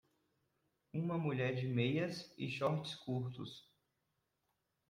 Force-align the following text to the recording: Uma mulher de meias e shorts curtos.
Uma 0.91 1.15
mulher 1.15 1.53
de 1.53 1.67
meias 1.67 2.33
e 2.35 2.49
shorts 2.49 2.95
curtos. 2.95 3.69